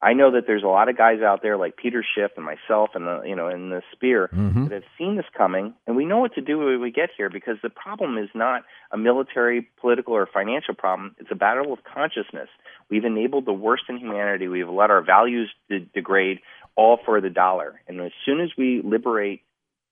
I 0.02 0.14
know 0.14 0.32
that 0.32 0.48
there's 0.48 0.64
a 0.64 0.68
lot 0.68 0.90
of 0.90 0.98
guys 0.98 1.22
out 1.22 1.42
there 1.44 1.56
like 1.56 1.78
Peter 1.78 2.04
Schiff 2.04 2.32
and 2.36 2.44
myself 2.44 2.90
and 2.96 3.06
the 3.06 3.22
you 3.24 3.36
know 3.36 3.48
in 3.48 3.70
the 3.70 3.82
Spear 3.94 4.30
mm-hmm. 4.34 4.66
that 4.66 4.74
have 4.74 4.84
seen 4.98 5.16
this 5.16 5.28
coming, 5.38 5.76
and 5.86 5.96
we 5.96 6.04
know 6.04 6.18
what 6.18 6.34
to 6.34 6.42
do 6.42 6.58
when 6.58 6.82
we 6.82 6.92
get 6.92 7.10
here 7.16 7.30
because 7.30 7.58
the 7.62 7.70
problem 7.70 8.18
is 8.18 8.28
not 8.34 8.64
a 8.92 8.98
military, 8.98 9.70
political, 9.80 10.14
or 10.14 10.26
financial 10.26 10.74
problem. 10.74 11.16
It's 11.20 11.32
a 11.32 11.36
battle 11.36 11.72
of 11.72 11.80
consciousness. 11.86 12.50
We've 12.90 13.06
enabled 13.06 13.46
the 13.46 13.54
worst 13.54 13.84
in 13.88 13.98
humanity. 13.98 14.48
We've 14.48 14.68
let 14.68 14.90
our 14.90 15.04
values 15.04 15.54
de- 15.70 15.88
degrade 15.94 16.40
all 16.76 16.98
for 17.06 17.22
the 17.22 17.30
dollar, 17.30 17.80
and 17.88 18.02
as 18.02 18.12
soon 18.26 18.42
as 18.42 18.50
we 18.58 18.82
liberate 18.84 19.44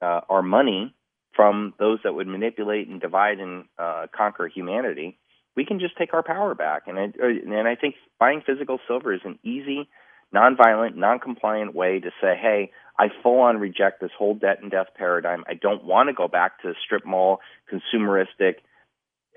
uh, 0.01 0.21
our 0.29 0.41
money 0.41 0.93
from 1.35 1.73
those 1.79 1.99
that 2.03 2.13
would 2.13 2.27
manipulate 2.27 2.87
and 2.87 2.99
divide 2.99 3.39
and 3.39 3.65
uh, 3.79 4.07
conquer 4.15 4.47
humanity, 4.47 5.17
we 5.55 5.65
can 5.65 5.79
just 5.79 5.97
take 5.97 6.13
our 6.13 6.23
power 6.23 6.55
back. 6.55 6.83
And 6.87 6.97
I, 6.97 7.05
uh, 7.05 7.27
and 7.27 7.67
I 7.67 7.75
think 7.75 7.95
buying 8.19 8.41
physical 8.45 8.79
silver 8.87 9.13
is 9.13 9.21
an 9.23 9.39
easy, 9.43 9.89
nonviolent, 10.33 10.95
non-compliant 10.95 11.75
way 11.75 11.99
to 11.99 12.09
say, 12.21 12.35
hey, 12.41 12.71
I 12.97 13.07
full 13.23 13.39
on 13.39 13.57
reject 13.57 14.01
this 14.01 14.11
whole 14.17 14.35
debt 14.35 14.61
and 14.61 14.71
death 14.71 14.87
paradigm. 14.95 15.43
I 15.47 15.53
don't 15.55 15.83
want 15.83 16.09
to 16.09 16.13
go 16.13 16.27
back 16.27 16.61
to 16.61 16.73
strip 16.85 17.05
mall, 17.05 17.39
consumeristic, 17.71 18.55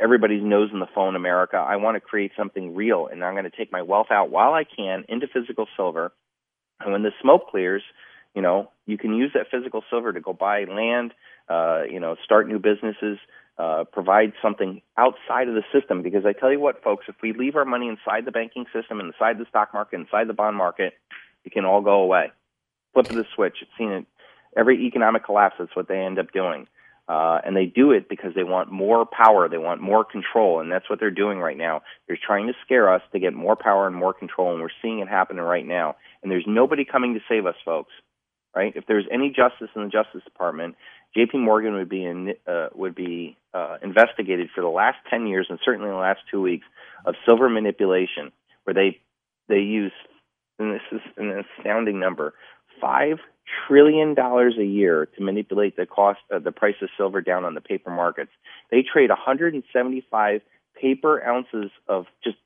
everybody's 0.01 0.43
nose 0.43 0.71
in 0.73 0.81
the 0.81 0.89
phone 0.95 1.17
America. 1.17 1.57
I 1.57 1.77
want 1.77 1.97
to 1.97 2.01
create 2.01 2.33
something 2.37 2.75
real, 2.75 3.07
and 3.07 3.25
I'm 3.25 3.35
going 3.35 3.45
to 3.45 3.57
take 3.57 3.73
my 3.73 3.83
wealth 3.83 4.09
out 4.11 4.31
while 4.31 4.53
I 4.53 4.65
can 4.65 5.05
into 5.09 5.27
physical 5.29 5.67
silver. 5.77 6.13
And 6.81 6.93
when 6.93 7.03
the 7.03 7.13
smoke 7.23 7.49
clears, 7.51 7.83
you 8.35 8.43
know, 8.43 8.71
you 8.87 8.99
can 8.99 9.15
use 9.15 9.33
that 9.35 9.47
physical 9.51 9.83
silver 9.91 10.13
to 10.13 10.21
go 10.21 10.33
buy 10.33 10.65
land, 10.65 11.15
uh, 11.49 11.83
you 11.91 12.01
know, 12.01 12.17
start 12.25 12.49
new 12.49 12.59
businesses, 12.59 13.19
uh, 13.59 13.85
provide 13.93 14.33
something 14.43 14.83
outside 14.99 15.49
of 15.49 15.55
the 15.55 15.63
system. 15.73 16.03
Because 16.03 16.27
I 16.27 16.33
tell 16.33 16.53
you 16.53 16.61
what, 16.61 16.83
folks, 16.83 17.07
if 17.09 17.17
we 17.23 17.33
leave 17.33 17.57
our 17.57 17.65
money 17.65 17.89
inside 17.89 18.25
the 18.25 18.33
banking 18.33 18.67
system, 18.73 19.01
inside 19.01 19.39
the 19.39 19.47
stock 19.49 19.73
market, 19.73 20.01
inside 20.01 20.29
the 20.29 20.35
bond 20.35 20.57
market, 20.57 20.95
it 21.45 21.53
can 21.53 21.65
all 21.65 21.81
go 21.81 22.01
away. 22.03 22.33
Flip 22.93 23.09
of 23.11 23.17
the 23.17 23.27
switch. 23.35 23.57
It's 23.63 23.71
seen 23.79 23.91
it 23.91 24.07
every 24.57 24.87
economic 24.87 25.25
collapse. 25.25 25.57
That's 25.59 25.75
what 25.75 25.89
they 25.89 25.99
end 25.99 26.19
up 26.19 26.33
doing. 26.33 26.67
Uh, 27.07 27.39
and 27.45 27.55
they 27.55 27.67
do 27.67 27.91
it 27.91 28.09
because 28.09 28.35
they 28.35 28.45
want 28.45 28.73
more 28.73 29.05
power, 29.05 29.47
they 29.47 29.59
want 29.59 29.79
more 29.79 30.07
control, 30.07 30.61
and 30.61 30.73
that's 30.73 30.89
what 30.89 30.99
they're 30.99 31.11
doing 31.11 31.39
right 31.39 31.59
now. 31.59 31.83
They're 32.07 32.17
trying 32.17 32.47
to 32.47 32.55
scare 32.65 32.91
us 32.91 33.03
to 33.13 33.19
get 33.19 33.35
more 33.35 33.57
power 33.57 33.87
and 33.87 33.95
more 33.95 34.15
control, 34.15 34.53
and 34.53 34.63
we're 34.63 34.71
seeing 34.81 35.01
it 35.01 35.09
happening 35.09 35.45
right 35.45 35.67
now. 35.67 35.97
And 36.23 36.33
there's 36.33 36.47
nobody 36.47 36.87
coming 36.87 37.13
to 37.13 37.21
save 37.29 37.45
us, 37.45 37.57
folks 37.63 37.93
right? 38.55 38.73
If 38.77 38.87
there's 38.87 39.07
any 39.13 39.29
justice 39.29 39.69
in 39.75 39.85
the 39.85 39.89
Justice 39.89 40.23
Department, 40.25 40.77
J.P. 41.17 41.39
Morgan 41.39 41.75
would 41.75 41.89
be 41.89 42.05
in, 42.05 42.35
uh, 42.47 42.69
would 42.75 42.95
be 42.95 43.37
uh, 43.53 43.77
investigated 43.83 44.49
for 44.55 44.61
the 44.61 44.69
last 44.69 44.99
ten 45.09 45.27
years 45.27 45.47
and 45.51 45.59
certainly 45.65 45.91
the 45.91 45.97
last 45.97 46.21
two 46.31 46.41
weeks 46.41 46.67
of 47.05 47.15
silver 47.25 47.49
manipulation, 47.49 48.33
where 48.65 48.75
they 48.75 49.01
they 49.49 49.61
use 49.61 49.93
and 50.59 50.75
this 50.75 50.83
is 50.93 51.01
an 51.17 51.45
astounding 51.59 51.99
number 51.99 52.35
five 52.81 53.19
trillion 53.67 54.15
dollars 54.15 54.55
a 54.59 54.65
year 54.65 55.07
to 55.17 55.23
manipulate 55.23 55.77
the 55.77 55.87
cost 55.87 56.21
of 56.31 56.45
the 56.45 56.53
price 56.53 56.77
of 56.83 56.89
silver 56.97 57.21
down 57.21 57.45
on 57.45 57.55
the 57.55 57.61
paper 57.61 57.91
markets. 57.91 58.31
They 58.71 58.83
trade 58.83 59.11
175 59.11 60.41
paper 60.81 61.25
ounces 61.25 61.71
of 61.89 62.07
just 62.23 62.37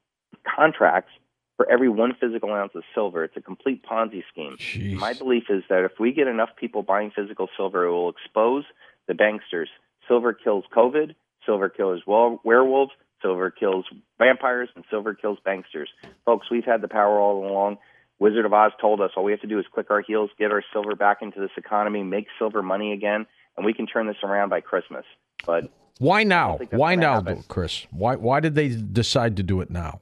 contracts 0.44 1.12
for 1.58 1.70
every 1.70 1.88
one 1.88 2.14
physical 2.18 2.52
ounce 2.52 2.72
of 2.74 2.84
silver. 2.94 3.24
It's 3.24 3.36
a 3.36 3.42
complete 3.42 3.84
Ponzi 3.84 4.22
scheme. 4.32 4.56
Jeez. 4.58 4.94
My 4.94 5.12
belief 5.12 5.44
is 5.50 5.64
that 5.68 5.84
if 5.84 5.92
we 6.00 6.12
get 6.12 6.28
enough 6.28 6.50
people 6.56 6.82
buying 6.82 7.10
physical 7.10 7.48
silver, 7.56 7.84
it 7.84 7.90
will 7.90 8.08
expose 8.08 8.64
the 9.08 9.12
banksters. 9.12 9.66
Silver 10.06 10.32
kills 10.32 10.64
COVID, 10.74 11.16
silver 11.44 11.68
kills 11.68 12.02
werewolves, 12.06 12.92
silver 13.20 13.50
kills 13.50 13.84
vampires, 14.18 14.68
and 14.76 14.84
silver 14.88 15.14
kills 15.14 15.38
banksters. 15.44 15.88
Folks, 16.24 16.46
we've 16.48 16.64
had 16.64 16.80
the 16.80 16.88
power 16.88 17.18
all 17.18 17.44
along. 17.44 17.78
Wizard 18.20 18.46
of 18.46 18.52
Oz 18.52 18.72
told 18.80 19.00
us 19.00 19.10
all 19.16 19.24
we 19.24 19.32
have 19.32 19.40
to 19.40 19.46
do 19.48 19.58
is 19.58 19.66
click 19.74 19.90
our 19.90 20.00
heels, 20.00 20.30
get 20.38 20.52
our 20.52 20.62
silver 20.72 20.94
back 20.94 21.18
into 21.22 21.40
this 21.40 21.50
economy, 21.56 22.04
make 22.04 22.26
silver 22.38 22.62
money 22.62 22.92
again, 22.92 23.26
and 23.56 23.66
we 23.66 23.74
can 23.74 23.86
turn 23.86 24.06
this 24.06 24.16
around 24.22 24.48
by 24.48 24.60
Christmas. 24.60 25.04
But 25.44 25.72
Why 25.98 26.22
now? 26.22 26.58
Why 26.70 26.94
now, 26.94 27.14
happen. 27.14 27.44
Chris? 27.48 27.86
Why 27.90 28.14
why 28.14 28.38
did 28.38 28.54
they 28.54 28.68
decide 28.68 29.36
to 29.38 29.42
do 29.42 29.60
it 29.60 29.70
now? 29.70 30.00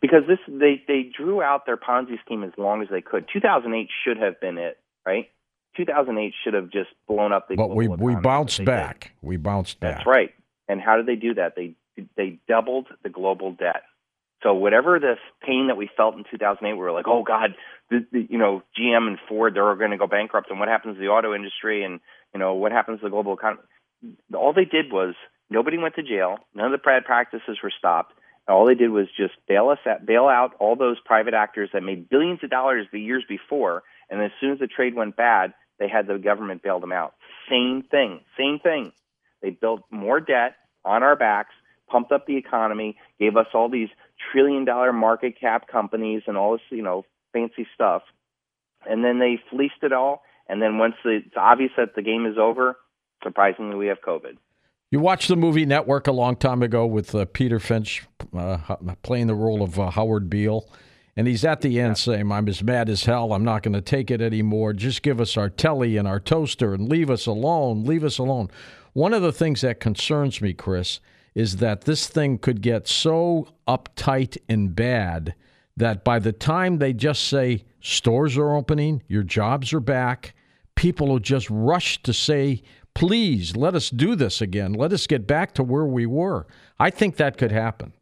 Because 0.00 0.22
this 0.28 0.38
they 0.46 0.82
they 0.86 1.10
drew 1.16 1.42
out 1.42 1.66
their 1.66 1.76
Ponzi 1.76 2.20
scheme 2.24 2.44
as 2.44 2.52
long 2.56 2.82
as 2.82 2.88
they 2.90 3.00
could. 3.00 3.26
2008 3.32 3.88
should 4.04 4.16
have 4.18 4.40
been 4.40 4.58
it, 4.58 4.78
right? 5.04 5.28
2008 5.76 6.34
should 6.44 6.54
have 6.54 6.70
just 6.70 6.90
blown 7.06 7.32
up 7.32 7.48
the. 7.48 7.56
But 7.56 7.74
we 7.74 7.88
we 7.88 8.14
bounced 8.16 8.64
back. 8.64 9.00
Did. 9.00 9.28
We 9.28 9.36
bounced 9.36 9.80
back. 9.80 9.98
That's 9.98 10.06
right. 10.06 10.30
And 10.68 10.80
how 10.80 10.96
did 10.96 11.06
they 11.06 11.16
do 11.16 11.34
that? 11.34 11.54
They 11.56 11.74
they 12.16 12.38
doubled 12.48 12.86
the 13.02 13.08
global 13.08 13.52
debt. 13.52 13.82
So 14.42 14.54
whatever 14.54 15.00
this 15.00 15.18
pain 15.44 15.66
that 15.66 15.76
we 15.76 15.90
felt 15.96 16.14
in 16.14 16.24
2008, 16.30 16.72
we 16.72 16.78
were 16.78 16.92
like, 16.92 17.08
oh 17.08 17.24
God, 17.24 17.56
the, 17.90 18.06
the, 18.12 18.26
you 18.30 18.38
know, 18.38 18.62
GM 18.78 19.08
and 19.08 19.18
Ford, 19.28 19.54
they're 19.54 19.74
going 19.74 19.90
to 19.90 19.96
go 19.96 20.06
bankrupt, 20.06 20.50
and 20.50 20.60
what 20.60 20.68
happens 20.68 20.96
to 20.96 21.00
the 21.00 21.08
auto 21.08 21.34
industry, 21.34 21.82
and 21.84 22.00
you 22.32 22.38
know, 22.38 22.54
what 22.54 22.70
happens 22.72 23.00
to 23.00 23.06
the 23.06 23.10
global 23.10 23.34
economy? 23.34 23.62
All 24.34 24.52
they 24.52 24.64
did 24.64 24.92
was 24.92 25.14
nobody 25.50 25.78
went 25.78 25.96
to 25.96 26.02
jail, 26.02 26.36
none 26.54 26.66
of 26.66 26.72
the 26.72 26.78
bad 26.78 27.04
practices 27.04 27.58
were 27.62 27.72
stopped. 27.76 28.12
All 28.48 28.64
they 28.64 28.74
did 28.74 28.90
was 28.90 29.06
just 29.16 29.34
bail 29.46 29.68
us 29.68 29.78
out, 29.86 30.06
bail 30.06 30.26
out 30.26 30.54
all 30.58 30.74
those 30.74 30.98
private 31.04 31.34
actors 31.34 31.70
that 31.72 31.82
made 31.82 32.08
billions 32.08 32.40
of 32.42 32.50
dollars 32.50 32.86
the 32.90 33.00
years 33.00 33.24
before, 33.28 33.82
and 34.08 34.22
as 34.22 34.30
soon 34.40 34.52
as 34.52 34.58
the 34.58 34.66
trade 34.66 34.94
went 34.94 35.16
bad, 35.16 35.52
they 35.78 35.88
had 35.88 36.06
the 36.06 36.18
government 36.18 36.62
bail 36.62 36.80
them 36.80 36.92
out. 36.92 37.14
Same 37.50 37.82
thing, 37.82 38.20
same 38.38 38.58
thing. 38.58 38.92
They 39.42 39.50
built 39.50 39.82
more 39.90 40.20
debt 40.20 40.56
on 40.84 41.02
our 41.02 41.14
backs, 41.14 41.54
pumped 41.88 42.10
up 42.10 42.26
the 42.26 42.36
economy, 42.36 42.96
gave 43.20 43.36
us 43.36 43.46
all 43.52 43.68
these 43.68 43.88
trillion 44.32 44.64
dollar 44.64 44.92
market 44.92 45.38
cap 45.40 45.68
companies 45.68 46.22
and 46.26 46.36
all 46.36 46.52
this, 46.52 46.62
you 46.70 46.82
know, 46.82 47.04
fancy 47.32 47.66
stuff. 47.74 48.02
And 48.88 49.04
then 49.04 49.18
they 49.18 49.40
fleeced 49.50 49.82
it 49.82 49.92
all. 49.92 50.22
And 50.48 50.62
then 50.62 50.78
once 50.78 50.94
it's 51.04 51.36
obvious 51.36 51.72
that 51.76 51.94
the 51.94 52.02
game 52.02 52.26
is 52.26 52.38
over, 52.38 52.76
surprisingly, 53.22 53.76
we 53.76 53.88
have 53.88 54.00
COVID. 54.00 54.38
You 54.90 55.00
watched 55.00 55.28
the 55.28 55.36
movie 55.36 55.66
Network 55.66 56.06
a 56.06 56.12
long 56.12 56.34
time 56.34 56.62
ago 56.62 56.86
with 56.86 57.14
uh, 57.14 57.26
Peter 57.26 57.60
Finch 57.60 58.06
uh, 58.34 58.56
playing 59.02 59.26
the 59.26 59.34
role 59.34 59.62
of 59.62 59.78
uh, 59.78 59.90
Howard 59.90 60.30
Beale. 60.30 60.66
And 61.14 61.26
he's 61.26 61.44
at 61.44 61.60
the 61.60 61.78
end 61.78 61.98
saying, 61.98 62.32
I'm 62.32 62.48
as 62.48 62.62
mad 62.62 62.88
as 62.88 63.04
hell. 63.04 63.34
I'm 63.34 63.44
not 63.44 63.62
going 63.62 63.74
to 63.74 63.82
take 63.82 64.10
it 64.10 64.22
anymore. 64.22 64.72
Just 64.72 65.02
give 65.02 65.20
us 65.20 65.36
our 65.36 65.50
telly 65.50 65.98
and 65.98 66.08
our 66.08 66.18
toaster 66.18 66.72
and 66.72 66.88
leave 66.88 67.10
us 67.10 67.26
alone. 67.26 67.84
Leave 67.84 68.02
us 68.02 68.16
alone. 68.16 68.50
One 68.94 69.12
of 69.12 69.20
the 69.20 69.32
things 69.32 69.60
that 69.60 69.78
concerns 69.78 70.40
me, 70.40 70.54
Chris, 70.54 71.00
is 71.34 71.56
that 71.56 71.82
this 71.82 72.06
thing 72.06 72.38
could 72.38 72.62
get 72.62 72.88
so 72.88 73.48
uptight 73.66 74.38
and 74.48 74.74
bad 74.74 75.34
that 75.76 76.02
by 76.02 76.18
the 76.18 76.32
time 76.32 76.78
they 76.78 76.94
just 76.94 77.24
say 77.24 77.64
stores 77.82 78.38
are 78.38 78.54
opening, 78.54 79.02
your 79.06 79.22
jobs 79.22 79.74
are 79.74 79.80
back, 79.80 80.34
people 80.76 81.08
will 81.08 81.18
just 81.18 81.50
rush 81.50 82.02
to 82.04 82.14
say, 82.14 82.62
please 82.94 83.56
let 83.56 83.74
us 83.74 83.90
do 83.90 84.14
this 84.14 84.40
again. 84.40 84.72
Let 84.72 84.92
us 84.92 85.06
get 85.06 85.26
back 85.26 85.54
to 85.54 85.62
where 85.62 85.84
we 85.84 86.06
were. 86.06 86.46
I 86.78 86.90
think 86.90 87.16
that 87.16 87.36
could 87.38 87.52
happen. 87.52 87.92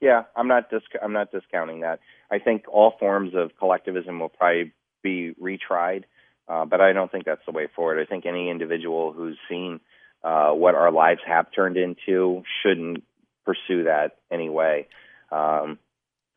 Yeah, 0.00 0.24
I'm 0.36 0.48
not 0.48 0.68
dis- 0.70 0.82
I'm 1.02 1.12
not 1.12 1.32
discounting 1.32 1.80
that. 1.80 2.00
I 2.30 2.38
think 2.38 2.64
all 2.68 2.94
forms 2.98 3.34
of 3.34 3.52
collectivism 3.58 4.20
will 4.20 4.28
probably 4.28 4.72
be 5.02 5.34
retried, 5.40 6.04
uh, 6.48 6.66
but 6.66 6.80
I 6.80 6.92
don't 6.92 7.10
think 7.10 7.24
that's 7.24 7.44
the 7.46 7.52
way 7.52 7.68
forward. 7.74 7.98
I 7.98 8.04
think 8.04 8.26
any 8.26 8.50
individual 8.50 9.12
who's 9.12 9.38
seen 9.48 9.80
uh, 10.22 10.50
what 10.50 10.74
our 10.74 10.90
lives 10.90 11.20
have 11.26 11.46
turned 11.54 11.76
into 11.76 12.42
shouldn't 12.62 13.02
pursue 13.46 13.84
that 13.84 14.18
anyway. 14.30 14.86
Um, 15.30 15.78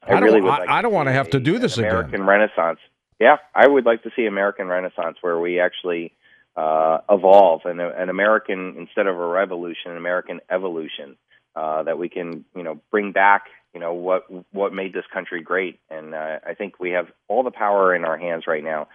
I, 0.03 0.13
I 0.13 0.19
really 0.19 0.41
would. 0.41 0.49
Like 0.49 0.69
I, 0.69 0.79
I 0.79 0.81
don't 0.81 0.93
want 0.93 1.07
to 1.07 1.13
have 1.13 1.29
to 1.31 1.39
do 1.39 1.59
this 1.59 1.77
American 1.77 2.15
again. 2.15 2.27
Renaissance. 2.27 2.79
Yeah, 3.19 3.37
I 3.55 3.67
would 3.67 3.85
like 3.85 4.03
to 4.03 4.11
see 4.15 4.25
American 4.25 4.67
Renaissance 4.67 5.17
where 5.21 5.39
we 5.39 5.59
actually 5.59 6.13
uh, 6.57 6.97
evolve 7.07 7.61
and 7.65 7.79
an 7.79 8.09
American 8.09 8.75
instead 8.77 9.05
of 9.05 9.15
a 9.15 9.27
revolution, 9.27 9.91
an 9.91 9.97
American 9.97 10.41
evolution 10.49 11.15
uh, 11.55 11.83
that 11.83 11.99
we 11.99 12.09
can, 12.09 12.43
you 12.55 12.63
know, 12.63 12.79
bring 12.89 13.11
back, 13.11 13.43
you 13.73 13.79
know, 13.79 13.93
what 13.93 14.23
what 14.51 14.73
made 14.73 14.91
this 14.91 15.05
country 15.13 15.41
great. 15.41 15.79
And 15.89 16.15
uh, 16.15 16.39
I 16.45 16.55
think 16.55 16.79
we 16.79 16.91
have 16.91 17.07
all 17.27 17.43
the 17.43 17.51
power 17.51 17.95
in 17.95 18.03
our 18.03 18.17
hands 18.17 18.45
right 18.47 18.63
now. 18.63 18.87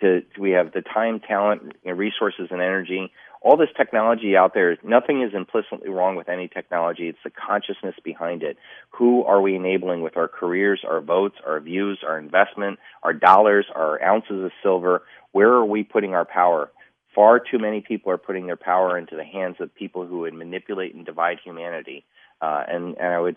To, 0.00 0.22
to 0.22 0.40
we 0.40 0.50
have 0.50 0.72
the 0.72 0.82
time, 0.82 1.20
talent, 1.20 1.62
you 1.84 1.92
know, 1.92 1.96
resources, 1.96 2.48
and 2.50 2.60
energy. 2.60 3.12
All 3.42 3.56
this 3.56 3.68
technology 3.76 4.36
out 4.36 4.54
there. 4.54 4.76
Nothing 4.82 5.22
is 5.22 5.34
implicitly 5.34 5.90
wrong 5.90 6.16
with 6.16 6.28
any 6.28 6.48
technology. 6.48 7.08
It's 7.08 7.18
the 7.22 7.30
consciousness 7.30 7.94
behind 8.02 8.42
it. 8.42 8.56
Who 8.90 9.22
are 9.24 9.40
we 9.40 9.54
enabling 9.54 10.02
with 10.02 10.16
our 10.16 10.28
careers, 10.28 10.80
our 10.88 11.00
votes, 11.00 11.36
our 11.46 11.60
views, 11.60 11.98
our 12.04 12.18
investment, 12.18 12.80
our 13.02 13.12
dollars, 13.12 13.66
our 13.72 14.02
ounces 14.02 14.42
of 14.44 14.50
silver? 14.62 15.02
Where 15.32 15.52
are 15.52 15.64
we 15.64 15.84
putting 15.84 16.14
our 16.14 16.24
power? 16.24 16.70
Far 17.14 17.38
too 17.38 17.58
many 17.58 17.80
people 17.80 18.10
are 18.10 18.18
putting 18.18 18.46
their 18.46 18.56
power 18.56 18.98
into 18.98 19.16
the 19.16 19.24
hands 19.24 19.56
of 19.60 19.74
people 19.74 20.06
who 20.06 20.20
would 20.20 20.34
manipulate 20.34 20.94
and 20.94 21.06
divide 21.06 21.38
humanity. 21.44 22.04
Uh, 22.40 22.64
and, 22.66 22.96
and 22.98 23.14
I 23.14 23.20
would 23.20 23.36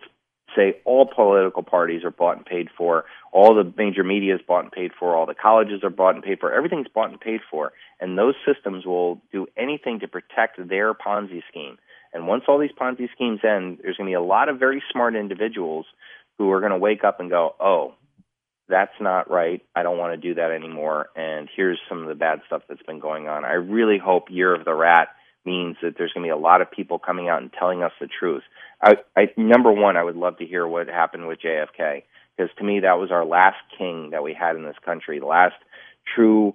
say 0.55 0.77
all 0.85 1.05
political 1.05 1.63
parties 1.63 2.03
are 2.03 2.11
bought 2.11 2.37
and 2.37 2.45
paid 2.45 2.69
for. 2.75 3.05
All 3.31 3.53
the 3.53 3.71
major 3.77 4.03
media 4.03 4.35
is 4.35 4.41
bought 4.47 4.63
and 4.63 4.71
paid 4.71 4.91
for. 4.97 5.15
All 5.15 5.25
the 5.25 5.35
colleges 5.35 5.83
are 5.83 5.89
bought 5.89 6.15
and 6.15 6.23
paid 6.23 6.39
for. 6.39 6.51
Everything's 6.51 6.87
bought 6.87 7.09
and 7.09 7.19
paid 7.19 7.41
for. 7.49 7.73
And 7.99 8.17
those 8.17 8.35
systems 8.45 8.85
will 8.85 9.21
do 9.31 9.47
anything 9.57 9.99
to 9.99 10.07
protect 10.07 10.57
their 10.67 10.93
Ponzi 10.93 11.41
scheme. 11.49 11.77
And 12.13 12.27
once 12.27 12.43
all 12.47 12.57
these 12.57 12.71
Ponzi 12.71 13.09
schemes 13.13 13.41
end, 13.43 13.79
there's 13.83 13.97
going 13.97 14.07
to 14.07 14.11
be 14.11 14.13
a 14.13 14.21
lot 14.21 14.49
of 14.49 14.57
very 14.57 14.81
smart 14.91 15.15
individuals 15.15 15.85
who 16.37 16.51
are 16.51 16.59
going 16.59 16.71
to 16.71 16.77
wake 16.77 17.03
up 17.03 17.19
and 17.19 17.29
go, 17.29 17.55
oh, 17.59 17.93
that's 18.69 18.93
not 18.99 19.29
right. 19.29 19.61
I 19.75 19.83
don't 19.83 19.97
want 19.97 20.13
to 20.13 20.27
do 20.27 20.35
that 20.35 20.51
anymore. 20.51 21.07
And 21.15 21.49
here's 21.55 21.79
some 21.87 22.01
of 22.01 22.07
the 22.07 22.15
bad 22.15 22.41
stuff 22.47 22.63
that's 22.67 22.83
been 22.83 22.99
going 22.99 23.27
on. 23.27 23.45
I 23.45 23.53
really 23.53 23.97
hope 23.97 24.29
Year 24.29 24.53
of 24.53 24.65
the 24.65 24.73
Rat 24.73 25.09
means 25.45 25.77
that 25.81 25.95
there's 25.97 26.11
going 26.13 26.23
to 26.23 26.27
be 26.27 26.37
a 26.37 26.37
lot 26.37 26.61
of 26.61 26.69
people 26.69 26.99
coming 26.99 27.29
out 27.29 27.41
and 27.41 27.51
telling 27.53 27.83
us 27.83 27.93
the 27.99 28.07
truth. 28.07 28.43
I, 28.81 28.97
I 29.15 29.29
number 29.37 29.71
one, 29.71 29.95
I 29.95 30.03
would 30.03 30.17
love 30.17 30.37
to 30.39 30.45
hear 30.45 30.67
what 30.67 30.87
happened 30.87 31.27
with 31.27 31.39
JFK 31.41 32.03
because 32.35 32.53
to 32.57 32.63
me 32.63 32.81
that 32.81 32.99
was 32.99 33.11
our 33.11 33.25
last 33.25 33.57
king 33.77 34.11
that 34.11 34.23
we 34.23 34.33
had 34.33 34.55
in 34.55 34.63
this 34.63 34.75
country, 34.83 35.19
the 35.19 35.25
last 35.25 35.55
true 36.15 36.53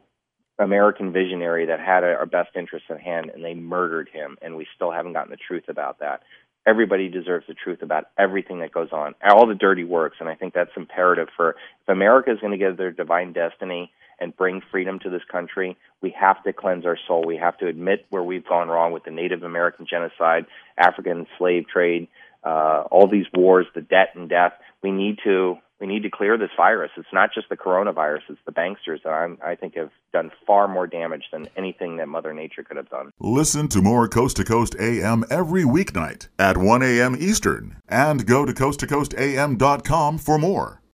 American 0.58 1.12
visionary 1.12 1.66
that 1.66 1.80
had 1.80 2.04
our 2.04 2.26
best 2.26 2.50
interests 2.54 2.88
at 2.90 3.00
hand, 3.00 3.30
and 3.34 3.42
they 3.44 3.54
murdered 3.54 4.08
him, 4.12 4.36
and 4.42 4.56
we 4.56 4.66
still 4.76 4.92
haven't 4.92 5.14
gotten 5.14 5.30
the 5.30 5.36
truth 5.36 5.64
about 5.68 5.98
that 6.00 6.22
everybody 6.66 7.08
deserves 7.08 7.46
the 7.46 7.54
truth 7.54 7.82
about 7.82 8.04
everything 8.18 8.60
that 8.60 8.72
goes 8.72 8.90
on, 8.92 9.14
all 9.28 9.46
the 9.46 9.54
dirty 9.54 9.84
works, 9.84 10.16
and 10.20 10.28
I 10.28 10.34
think 10.34 10.54
that's 10.54 10.70
imperative 10.76 11.28
for 11.36 11.50
if 11.50 11.88
America 11.88 12.30
is 12.30 12.38
going 12.40 12.52
to 12.52 12.58
get 12.58 12.76
their 12.76 12.90
divine 12.90 13.32
destiny 13.32 13.90
and 14.20 14.36
bring 14.36 14.62
freedom 14.70 14.98
to 15.00 15.10
this 15.10 15.22
country, 15.30 15.76
we 16.00 16.14
have 16.18 16.42
to 16.44 16.52
cleanse 16.52 16.86
our 16.86 16.98
soul. 17.08 17.24
We 17.26 17.36
have 17.38 17.58
to 17.58 17.66
admit 17.66 18.06
where 18.10 18.22
we've 18.22 18.46
gone 18.46 18.68
wrong 18.68 18.92
with 18.92 19.04
the 19.04 19.10
Native 19.10 19.42
American 19.42 19.86
genocide, 19.88 20.46
African 20.78 21.26
slave 21.38 21.66
trade, 21.66 22.06
uh, 22.44 22.84
all 22.90 23.08
these 23.08 23.26
wars, 23.34 23.66
the 23.74 23.80
debt 23.80 24.10
and 24.14 24.28
death. 24.28 24.52
We 24.82 24.92
need 24.92 25.18
to 25.24 25.56
we 25.82 25.88
need 25.88 26.04
to 26.04 26.10
clear 26.10 26.38
this 26.38 26.50
virus. 26.56 26.92
It's 26.96 27.12
not 27.12 27.34
just 27.34 27.48
the 27.48 27.56
coronavirus; 27.56 28.20
it's 28.28 28.38
the 28.46 28.52
banksters 28.52 29.02
that 29.02 29.10
I'm, 29.10 29.36
I 29.44 29.56
think 29.56 29.74
have 29.74 29.90
done 30.12 30.30
far 30.46 30.68
more 30.68 30.86
damage 30.86 31.24
than 31.32 31.48
anything 31.56 31.96
that 31.96 32.06
Mother 32.06 32.32
Nature 32.32 32.62
could 32.62 32.76
have 32.76 32.88
done. 32.88 33.12
Listen 33.18 33.66
to 33.68 33.82
more 33.82 34.06
Coast 34.06 34.36
to 34.36 34.44
Coast 34.44 34.76
AM 34.78 35.24
every 35.28 35.64
weeknight 35.64 36.28
at 36.38 36.56
1 36.56 36.82
a.m. 36.84 37.16
Eastern, 37.18 37.82
and 37.88 38.26
go 38.26 38.46
to 38.46 38.52
coasttocoastam.com 38.52 40.18
for 40.18 40.38
more. 40.38 40.81